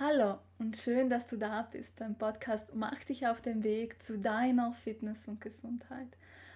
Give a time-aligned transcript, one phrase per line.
[0.00, 4.16] Hallo und schön, dass du da bist beim Podcast Mach dich auf den Weg zu
[4.16, 6.06] deiner Fitness und Gesundheit.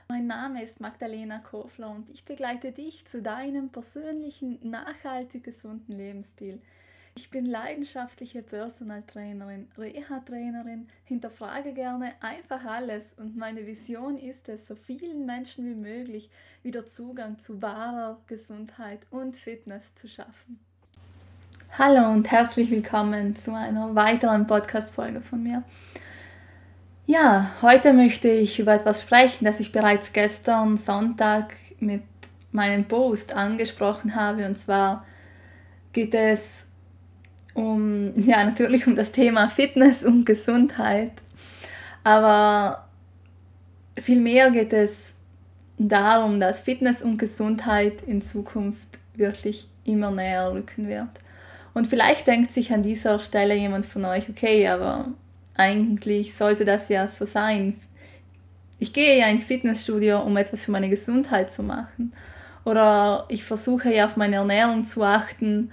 [0.07, 6.62] Mein Name ist Magdalena Kofler und ich begleite dich zu deinem persönlichen, nachhaltig gesunden Lebensstil.
[7.16, 14.68] Ich bin leidenschaftliche Personal Trainerin, Reha-Trainerin, hinterfrage gerne einfach alles und meine Vision ist es,
[14.68, 16.31] so vielen Menschen wie möglich
[16.62, 20.61] wieder Zugang zu wahrer Gesundheit und Fitness zu schaffen.
[21.79, 25.62] Hallo und herzlich willkommen zu einer weiteren Podcast-Folge von mir.
[27.07, 32.03] Ja, heute möchte ich über etwas sprechen, das ich bereits gestern Sonntag mit
[32.50, 34.45] meinem Post angesprochen habe.
[34.45, 35.06] Und zwar
[35.95, 36.69] geht es
[37.55, 41.12] um, ja, natürlich um das Thema Fitness und Gesundheit.
[42.05, 42.87] Aber
[43.98, 45.15] vielmehr geht es
[45.78, 51.22] darum, dass Fitness und Gesundheit in Zukunft wirklich immer näher rücken wird.
[51.75, 55.06] Und vielleicht denkt sich an dieser Stelle jemand von euch, okay, aber
[55.55, 57.78] eigentlich sollte das ja so sein.
[58.78, 62.12] Ich gehe ja ins Fitnessstudio, um etwas für meine Gesundheit zu machen.
[62.65, 65.73] Oder ich versuche ja auf meine Ernährung zu achten,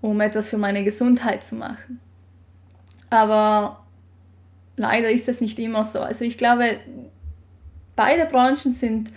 [0.00, 2.00] um etwas für meine Gesundheit zu machen.
[3.10, 3.84] Aber
[4.76, 6.00] leider ist das nicht immer so.
[6.00, 6.78] Also ich glaube,
[7.96, 9.10] beide Branchen sind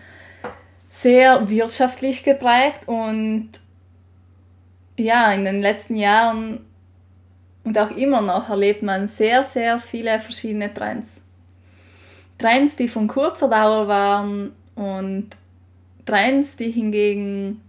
[0.89, 3.49] sehr wirtschaftlich geprägt und
[5.03, 6.65] ja, in den letzten Jahren
[7.63, 11.21] und auch immer noch erlebt man sehr, sehr viele verschiedene Trends.
[12.37, 15.29] Trends, die von kurzer Dauer waren und
[16.05, 17.61] Trends, die hingegen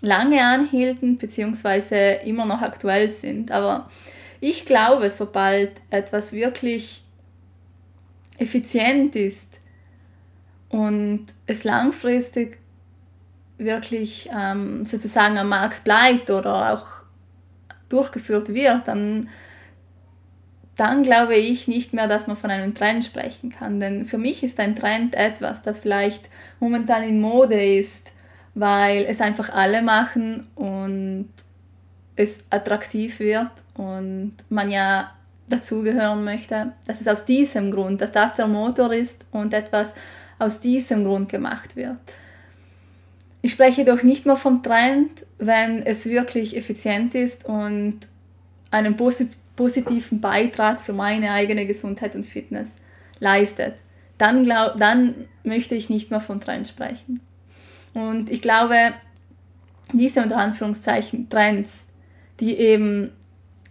[0.00, 2.28] lange anhielten bzw.
[2.28, 3.50] immer noch aktuell sind.
[3.50, 3.90] Aber
[4.40, 7.02] ich glaube, sobald etwas wirklich
[8.38, 9.60] effizient ist
[10.68, 12.61] und es langfristig
[13.64, 16.86] wirklich ähm, sozusagen am Markt bleibt oder auch
[17.88, 19.28] durchgeführt wird, dann,
[20.76, 23.80] dann glaube ich nicht mehr, dass man von einem Trend sprechen kann.
[23.80, 26.28] Denn für mich ist ein Trend etwas, das vielleicht
[26.60, 28.12] momentan in Mode ist,
[28.54, 31.28] weil es einfach alle machen und
[32.16, 35.12] es attraktiv wird und man ja
[35.48, 36.72] dazugehören möchte.
[36.86, 39.94] Das ist aus diesem Grund, dass das der Motor ist und etwas
[40.38, 41.98] aus diesem Grund gemacht wird.
[43.42, 47.98] Ich spreche doch nicht mehr vom Trend, wenn es wirklich effizient ist und
[48.70, 52.76] einen positiven Beitrag für meine eigene Gesundheit und Fitness
[53.18, 53.74] leistet.
[54.16, 57.20] Dann, glaub, dann möchte ich nicht mehr vom Trend sprechen.
[57.94, 58.76] Und ich glaube,
[59.92, 61.84] diese unter Anführungszeichen Trends,
[62.38, 63.10] die eben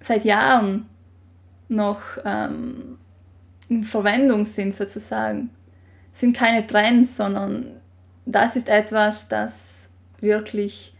[0.02, 0.86] seit Jahren
[1.70, 2.98] noch ähm,
[3.70, 5.50] in Verwendung sind sozusagen,
[6.12, 7.81] sind keine Trends, sondern
[8.26, 9.90] das ist etwas, das
[10.20, 10.94] wirklich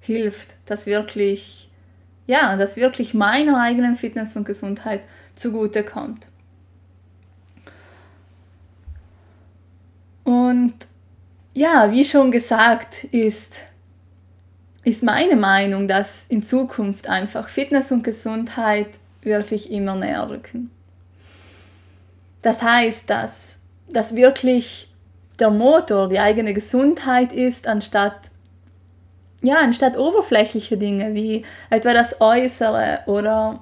[0.00, 1.70] hilft, das wirklich,
[2.26, 5.02] ja, das wirklich meiner eigenen Fitness und Gesundheit
[5.32, 6.26] zugute kommt.
[10.24, 10.74] Und
[11.54, 13.62] ja, wie schon gesagt, ist,
[14.84, 18.88] ist meine Meinung, dass in Zukunft einfach Fitness und Gesundheit
[19.22, 20.70] wirklich immer näher rücken.
[22.40, 23.56] Das heißt, dass,
[23.88, 24.91] dass wirklich
[25.42, 28.14] der Motor die eigene Gesundheit ist, anstatt,
[29.42, 33.60] ja, anstatt oberflächliche Dinge wie etwa das Äußere oder,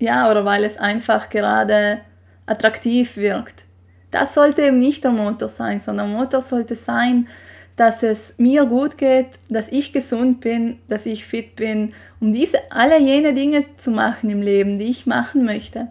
[0.00, 2.00] ja, oder weil es einfach gerade
[2.46, 3.64] attraktiv wirkt.
[4.10, 7.28] Das sollte eben nicht der Motor sein, sondern der Motor sollte sein,
[7.76, 12.58] dass es mir gut geht, dass ich gesund bin, dass ich fit bin, um diese
[12.72, 15.86] alle jene Dinge zu machen im Leben, die ich machen möchte.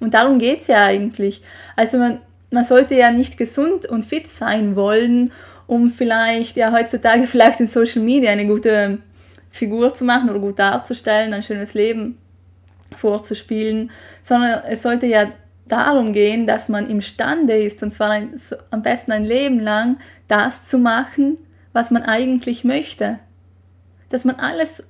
[0.00, 1.42] Und darum geht es ja eigentlich.
[1.74, 2.20] Also man,
[2.50, 5.32] man sollte ja nicht gesund und fit sein wollen,
[5.66, 8.98] um vielleicht ja heutzutage vielleicht in Social Media eine gute
[9.50, 12.18] Figur zu machen oder gut darzustellen, ein schönes Leben
[12.94, 13.90] vorzuspielen,
[14.22, 15.32] sondern es sollte ja
[15.66, 18.34] darum gehen, dass man imstande ist, und zwar ein,
[18.70, 19.98] am besten ein Leben lang,
[20.28, 21.38] das zu machen,
[21.72, 23.18] was man eigentlich möchte.
[24.08, 24.84] Dass man alles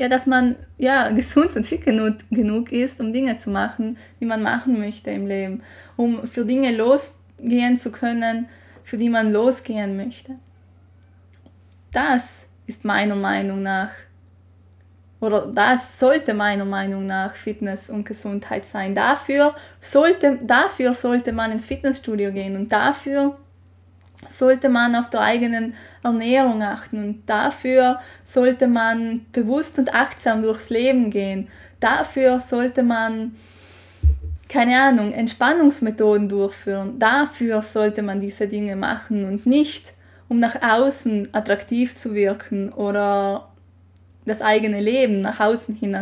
[0.00, 4.24] ja, dass man ja, gesund und fit genug, genug ist, um Dinge zu machen, die
[4.24, 5.62] man machen möchte im Leben,
[5.96, 8.48] um für Dinge losgehen zu können,
[8.82, 10.36] für die man losgehen möchte.
[11.92, 13.90] Das ist meiner Meinung nach,
[15.20, 18.94] oder das sollte meiner Meinung nach Fitness und Gesundheit sein.
[18.94, 23.36] Dafür sollte, dafür sollte man ins Fitnessstudio gehen und dafür
[24.28, 30.70] sollte man auf der eigenen Ernährung achten und dafür sollte man bewusst und achtsam durchs
[30.70, 31.48] Leben gehen.
[31.80, 33.34] Dafür sollte man,
[34.48, 36.98] keine Ahnung, Entspannungsmethoden durchführen.
[36.98, 39.94] Dafür sollte man diese Dinge machen und nicht,
[40.28, 43.48] um nach außen attraktiv zu wirken oder
[44.26, 45.94] das eigene Leben nach außen hin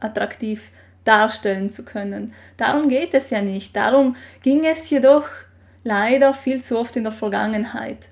[0.00, 0.70] attraktiv
[1.04, 2.32] darstellen zu können.
[2.56, 3.76] Darum geht es ja nicht.
[3.76, 5.26] Darum ging es jedoch
[5.84, 8.08] leider viel zu oft in der Vergangenheit.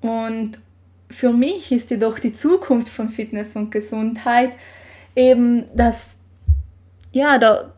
[0.00, 0.58] Und
[1.10, 4.52] für mich ist jedoch die Zukunft von Fitness und Gesundheit
[5.16, 6.10] eben dass
[7.12, 7.72] ja, der,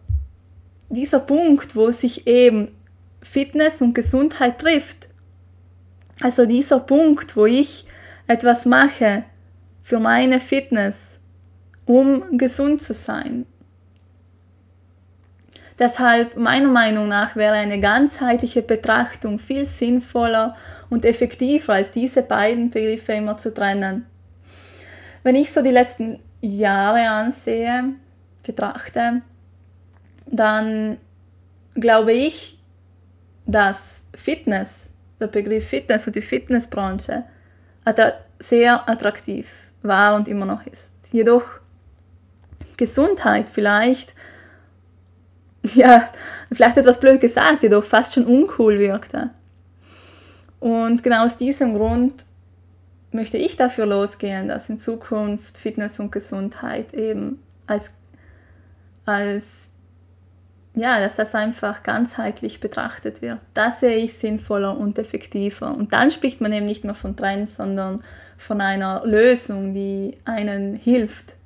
[0.90, 2.70] dieser Punkt, wo sich eben
[3.22, 5.08] Fitness und Gesundheit trifft.
[6.20, 7.86] Also dieser Punkt, wo ich
[8.26, 9.24] etwas mache
[9.80, 11.18] für meine Fitness,
[11.86, 13.46] um gesund zu sein.
[15.82, 20.54] Deshalb meiner Meinung nach wäre eine ganzheitliche Betrachtung viel sinnvoller
[20.90, 24.06] und effektiver als diese beiden Begriffe immer zu trennen.
[25.24, 27.96] Wenn ich so die letzten Jahre ansehe,
[28.46, 29.22] betrachte,
[30.26, 30.98] dann
[31.74, 32.60] glaube ich,
[33.46, 34.88] dass Fitness,
[35.18, 37.24] der Begriff Fitness und die Fitnessbranche
[38.38, 39.52] sehr attraktiv
[39.82, 40.92] war und immer noch ist.
[41.10, 41.58] Jedoch
[42.76, 44.14] Gesundheit vielleicht,
[45.74, 46.08] ja,
[46.52, 49.30] vielleicht etwas blöd gesagt, jedoch fast schon uncool wirkte.
[50.60, 52.24] Und genau aus diesem Grund
[53.12, 57.90] möchte ich dafür losgehen, dass in Zukunft Fitness und Gesundheit eben als,
[59.04, 59.68] als
[60.74, 63.38] ja, dass das einfach ganzheitlich betrachtet wird.
[63.52, 65.74] Das sehe ich sinnvoller und effektiver.
[65.74, 68.02] Und dann spricht man eben nicht mehr von Trends, sondern
[68.38, 71.36] von einer Lösung, die einen hilft.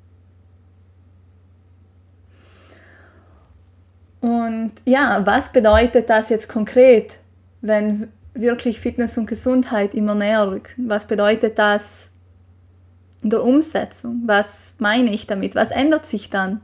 [4.27, 7.17] Und ja, was bedeutet das jetzt konkret,
[7.61, 10.89] wenn wirklich Fitness und Gesundheit immer näher rücken?
[10.89, 12.09] Was bedeutet das
[13.23, 14.23] in der Umsetzung?
[14.25, 15.55] Was meine ich damit?
[15.55, 16.59] Was ändert sich dann?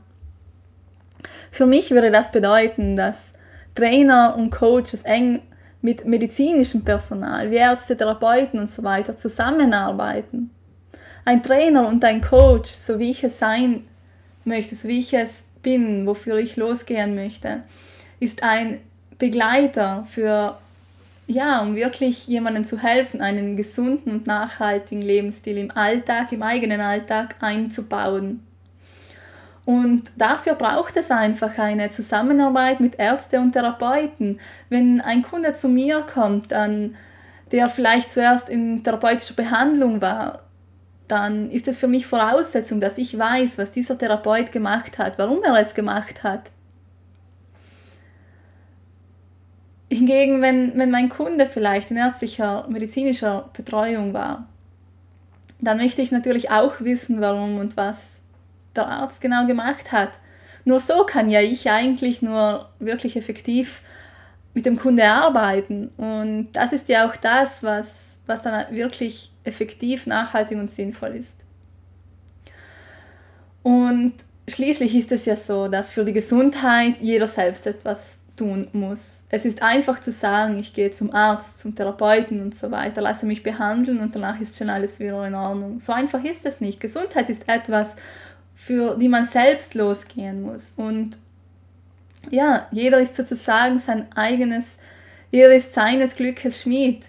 [1.50, 3.32] Für mich würde das bedeuten, dass
[3.74, 5.40] Trainer und Coaches eng
[5.80, 10.50] mit medizinischem Personal, wie Ärzte, Therapeuten und so weiter zusammenarbeiten.
[11.24, 13.86] Ein Trainer und ein Coach, so wie ich es sein
[14.44, 17.64] möchte, so wie ich es bin, wofür ich losgehen möchte,
[18.20, 18.78] ist ein
[19.18, 20.58] Begleiter für
[21.26, 26.80] ja, um wirklich jemandem zu helfen, einen gesunden und nachhaltigen Lebensstil im Alltag, im eigenen
[26.80, 28.46] Alltag einzubauen.
[29.64, 34.38] Und dafür braucht es einfach eine Zusammenarbeit mit Ärzten und Therapeuten.
[34.68, 36.94] Wenn ein Kunde zu mir kommt, dann,
[37.50, 40.43] der vielleicht zuerst in therapeutischer Behandlung war,
[41.08, 45.42] dann ist es für mich Voraussetzung, dass ich weiß, was dieser Therapeut gemacht hat, warum
[45.42, 46.50] er es gemacht hat.
[49.90, 54.48] Hingegen, wenn, wenn mein Kunde vielleicht in ärztlicher, medizinischer Betreuung war,
[55.60, 58.20] dann möchte ich natürlich auch wissen, warum und was
[58.74, 60.18] der Arzt genau gemacht hat.
[60.64, 63.82] Nur so kann ja ich eigentlich nur wirklich effektiv
[64.54, 65.88] mit dem Kunde arbeiten.
[65.96, 71.36] Und das ist ja auch das, was, was dann wirklich effektiv, nachhaltig und sinnvoll ist.
[73.62, 74.14] Und
[74.48, 79.24] schließlich ist es ja so, dass für die Gesundheit jeder selbst etwas tun muss.
[79.28, 83.26] Es ist einfach zu sagen, ich gehe zum Arzt, zum Therapeuten und so weiter, lasse
[83.26, 85.78] mich behandeln und danach ist schon alles wieder in Ordnung.
[85.78, 86.80] So einfach ist es nicht.
[86.80, 87.96] Gesundheit ist etwas,
[88.54, 90.74] für die man selbst losgehen muss.
[90.76, 91.16] Und
[92.30, 94.76] ja, jeder ist sozusagen sein eigenes,
[95.30, 97.06] jeder ist seines Glückes Schmied.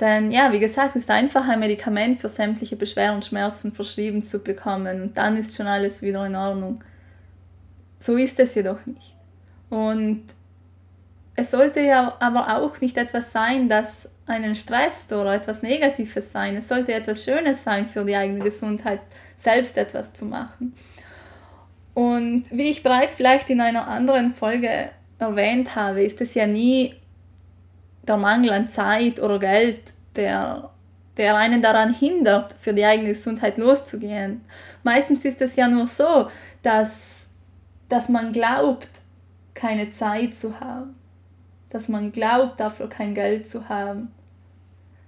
[0.00, 4.22] Denn ja, wie gesagt, es ist einfach ein Medikament für sämtliche Beschwerden und Schmerzen verschrieben
[4.22, 6.84] zu bekommen und dann ist schon alles wieder in Ordnung.
[7.98, 9.14] So ist es jedoch nicht.
[9.70, 10.22] Und
[11.34, 16.56] es sollte ja aber auch nicht etwas sein, das einen stresst oder etwas Negatives sein.
[16.56, 19.00] Es sollte etwas Schönes sein für die eigene Gesundheit,
[19.36, 20.74] selbst etwas zu machen.
[21.98, 26.94] Und wie ich bereits vielleicht in einer anderen Folge erwähnt habe, ist es ja nie
[28.06, 29.80] der Mangel an Zeit oder Geld,
[30.14, 30.70] der,
[31.16, 34.42] der einen daran hindert, für die eigene Gesundheit loszugehen.
[34.84, 36.28] Meistens ist es ja nur so,
[36.62, 37.26] dass,
[37.88, 39.00] dass man glaubt,
[39.54, 40.94] keine Zeit zu haben,
[41.68, 44.12] dass man glaubt, dafür kein Geld zu haben,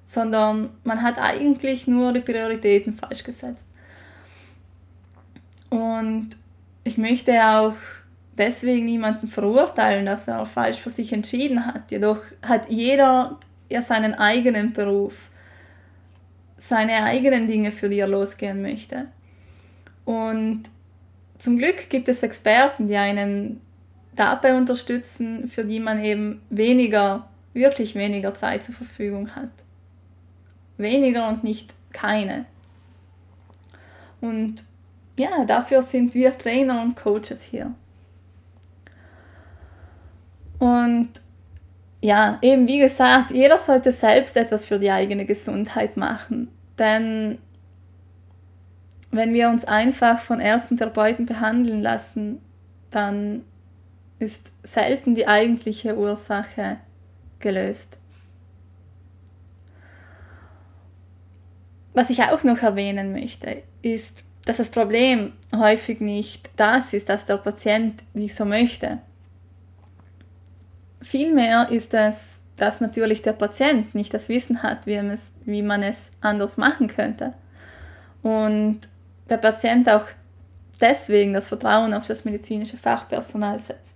[0.07, 3.67] sondern man hat eigentlich nur die Prioritäten falsch gesetzt.
[5.71, 6.40] Und
[6.85, 7.75] ich möchte auch
[8.37, 11.91] deswegen niemanden verurteilen, dass er falsch für sich entschieden hat.
[11.91, 15.31] Jedoch hat jeder ja seinen eigenen Beruf,
[16.57, 19.07] seine eigenen Dinge, für die er losgehen möchte.
[20.05, 20.63] Und
[21.39, 23.61] zum Glück gibt es Experten, die einen
[24.17, 29.51] dabei unterstützen, für die man eben weniger, wirklich weniger Zeit zur Verfügung hat.
[30.77, 32.47] Weniger und nicht keine.
[34.21, 34.65] Und
[35.21, 37.75] ja, dafür sind wir Trainer und Coaches hier.
[40.59, 41.11] Und
[42.01, 46.49] ja, eben wie gesagt, jeder sollte selbst etwas für die eigene Gesundheit machen.
[46.79, 47.39] Denn
[49.11, 52.41] wenn wir uns einfach von Ärzten und Therapeuten behandeln lassen,
[52.91, 53.43] dann
[54.19, 56.79] ist selten die eigentliche Ursache
[57.41, 57.99] gelöst.
[61.93, 67.25] Was ich auch noch erwähnen möchte, ist, dass das Problem häufig nicht das ist, dass
[67.25, 68.99] der Patient dies so möchte.
[71.01, 75.85] Vielmehr ist es, dass natürlich der Patient nicht das Wissen hat, wie, es, wie man
[75.85, 77.33] es anders machen könnte.
[78.25, 78.81] Und
[79.29, 80.07] der Patient auch
[80.81, 83.95] deswegen das Vertrauen auf das medizinische Fachpersonal setzt.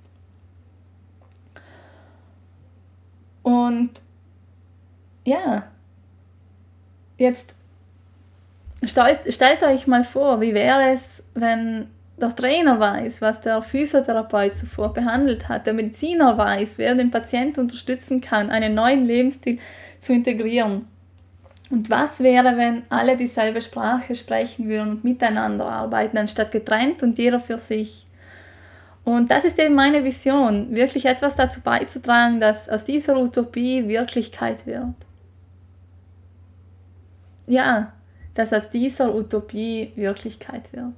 [3.42, 3.90] Und
[5.24, 5.64] ja,
[7.18, 7.56] jetzt
[8.86, 14.54] stellt, stellt euch mal vor, wie wäre es, wenn der Trainer weiß, was der Physiotherapeut
[14.54, 19.58] zuvor behandelt hat, der Mediziner weiß, wer den Patienten unterstützen kann, einen neuen Lebensstil
[20.00, 20.86] zu integrieren.
[21.70, 27.18] Und was wäre, wenn alle dieselbe Sprache sprechen würden und miteinander arbeiten, anstatt getrennt und
[27.18, 28.06] jeder für sich?
[29.02, 34.66] Und das ist eben meine Vision, wirklich etwas dazu beizutragen, dass aus dieser Utopie Wirklichkeit
[34.66, 34.94] wird.
[37.46, 37.92] Ja,
[38.34, 40.94] dass aus dieser Utopie Wirklichkeit wird.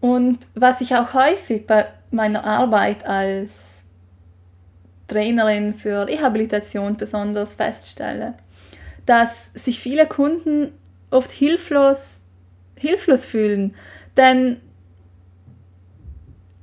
[0.00, 3.84] Und was ich auch häufig bei meiner Arbeit als
[5.08, 8.34] Trainerin für Rehabilitation besonders feststelle,
[9.06, 10.72] dass sich viele Kunden
[11.10, 12.20] oft hilflos,
[12.76, 13.74] hilflos fühlen.
[14.16, 14.60] Denn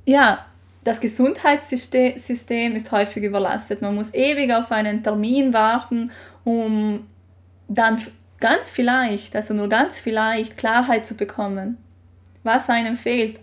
[0.04, 0.44] ja,
[0.84, 3.82] das Gesundheitssystem ist häufig überlastet.
[3.82, 6.10] Man muss ewig auf einen Termin warten,
[6.44, 7.06] um
[7.74, 8.00] dann
[8.40, 11.78] ganz vielleicht, also nur ganz vielleicht, Klarheit zu bekommen,
[12.42, 13.40] was einem fehlt.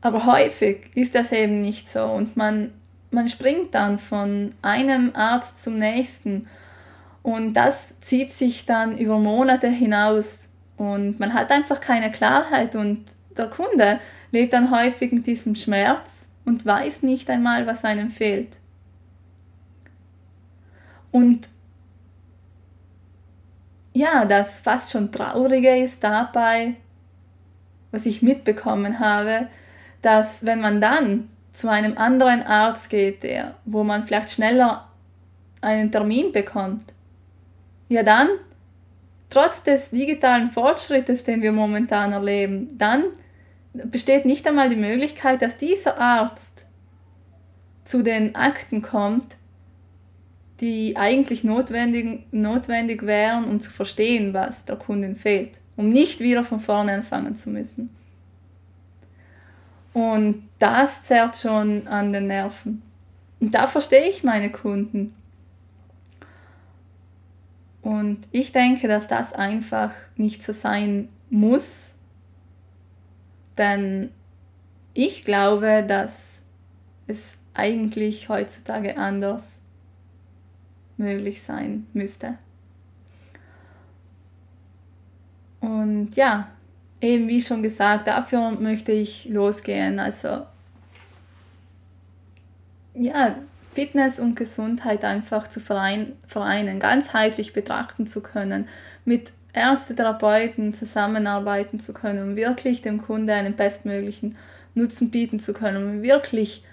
[0.00, 2.72] Aber häufig ist das eben nicht so und man,
[3.10, 6.48] man springt dann von einem Arzt zum nächsten
[7.22, 13.04] und das zieht sich dann über Monate hinaus und man hat einfach keine Klarheit und
[13.36, 14.00] der Kunde
[14.32, 18.59] lebt dann häufig mit diesem Schmerz und weiß nicht einmal, was einem fehlt.
[21.12, 21.48] Und
[23.92, 26.74] ja, das fast schon Traurige ist dabei,
[27.90, 29.48] was ich mitbekommen habe,
[30.02, 34.88] dass wenn man dann zu einem anderen Arzt geht, der, wo man vielleicht schneller
[35.60, 36.94] einen Termin bekommt,
[37.88, 38.28] ja dann,
[39.28, 43.04] trotz des digitalen Fortschrittes, den wir momentan erleben, dann
[43.72, 46.64] besteht nicht einmal die Möglichkeit, dass dieser Arzt
[47.84, 49.36] zu den Akten kommt,
[50.60, 56.44] die eigentlich notwendig, notwendig wären, um zu verstehen, was der Kundin fehlt, um nicht wieder
[56.44, 57.90] von vorne anfangen zu müssen.
[59.92, 62.82] Und das zerrt schon an den Nerven.
[63.40, 65.14] Und da verstehe ich meine Kunden.
[67.82, 71.94] Und ich denke, dass das einfach nicht so sein muss,
[73.56, 74.10] denn
[74.92, 76.40] ich glaube, dass
[77.06, 79.59] es eigentlich heutzutage anders
[81.00, 82.38] möglich sein müsste.
[85.60, 86.48] Und ja,
[87.00, 89.98] eben wie schon gesagt, dafür möchte ich losgehen.
[89.98, 90.46] Also
[92.94, 93.36] ja,
[93.74, 98.68] Fitness und Gesundheit einfach zu vereinen, ganzheitlich betrachten zu können,
[99.04, 104.36] mit Ärztetherapeuten zusammenarbeiten zu können, um wirklich dem Kunde einen bestmöglichen
[104.74, 106.64] Nutzen bieten zu können, um wirklich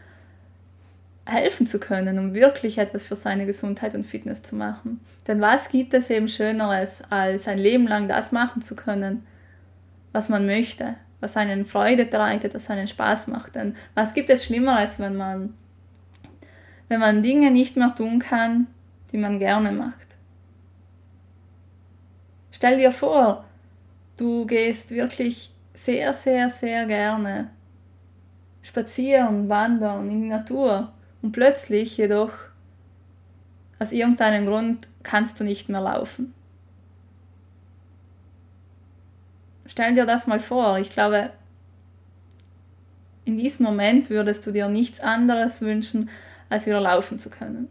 [1.27, 5.00] helfen zu können, um wirklich etwas für seine Gesundheit und Fitness zu machen.
[5.27, 9.25] Denn was gibt es eben Schöneres, als ein Leben lang das machen zu können,
[10.13, 13.55] was man möchte, was einen Freude bereitet, was einen Spaß macht.
[13.55, 15.53] Denn was gibt es Schlimmeres, wenn man,
[16.88, 18.67] wenn man Dinge nicht mehr tun kann,
[19.12, 20.07] die man gerne macht?
[22.51, 23.46] Stell dir vor,
[24.17, 27.51] du gehst wirklich sehr, sehr, sehr gerne
[28.63, 32.31] spazieren, wandern in die Natur und plötzlich jedoch
[33.79, 36.33] aus irgendeinem Grund kannst du nicht mehr laufen.
[39.67, 40.79] Stell dir das mal vor.
[40.79, 41.31] Ich glaube,
[43.25, 46.09] in diesem Moment würdest du dir nichts anderes wünschen,
[46.50, 47.67] als wieder laufen zu können.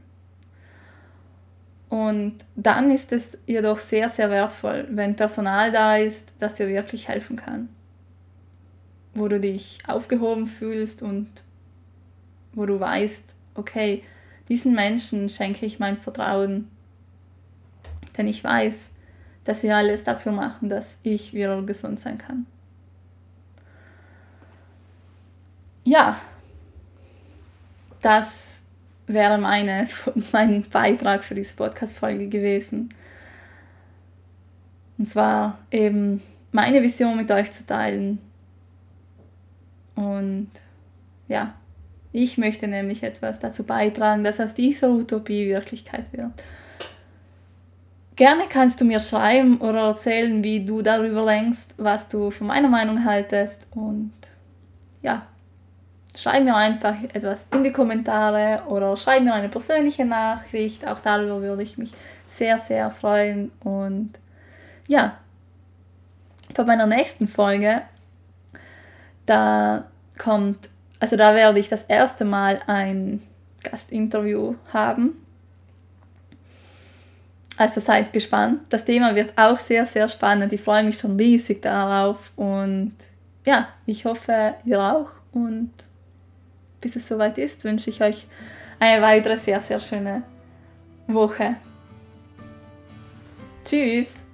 [1.88, 7.08] Und dann ist es jedoch sehr, sehr wertvoll, wenn Personal da ist, das dir wirklich
[7.08, 7.68] helfen kann.
[9.14, 11.28] Wo du dich aufgehoben fühlst und
[12.56, 14.02] wo du weißt, okay,
[14.48, 16.68] diesen Menschen schenke ich mein Vertrauen.
[18.16, 18.90] Denn ich weiß,
[19.44, 22.46] dass sie alles dafür machen, dass ich wieder gesund sein kann.
[25.84, 26.20] Ja,
[28.00, 28.60] das
[29.06, 29.86] wäre meine,
[30.32, 32.88] mein Beitrag für diese Podcast-Folge gewesen.
[34.98, 36.22] Und zwar eben
[36.52, 38.18] meine Vision mit euch zu teilen.
[39.94, 40.50] Und
[41.28, 41.54] ja,
[42.16, 46.30] ich möchte nämlich etwas dazu beitragen, dass aus dieser Utopie Wirklichkeit wird.
[48.16, 52.68] Gerne kannst du mir schreiben oder erzählen, wie du darüber denkst, was du von meiner
[52.68, 53.66] Meinung haltest.
[53.72, 54.14] Und
[55.02, 55.26] ja,
[56.16, 60.86] schreib mir einfach etwas in die Kommentare oder schreib mir eine persönliche Nachricht.
[60.86, 61.92] Auch darüber würde ich mich
[62.30, 63.52] sehr, sehr freuen.
[63.62, 64.12] Und
[64.88, 65.18] ja,
[66.54, 67.82] bei meiner nächsten Folge,
[69.26, 69.84] da
[70.16, 73.22] kommt, also da werde ich das erste Mal ein
[73.62, 75.22] Gastinterview haben.
[77.58, 78.60] Also seid gespannt.
[78.68, 80.52] Das Thema wird auch sehr, sehr spannend.
[80.52, 82.32] Ich freue mich schon riesig darauf.
[82.36, 82.92] Und
[83.44, 85.10] ja, ich hoffe, ihr auch.
[85.32, 85.72] Und
[86.80, 88.26] bis es soweit ist, wünsche ich euch
[88.78, 90.22] eine weitere sehr, sehr schöne
[91.06, 91.56] Woche.
[93.64, 94.25] Tschüss!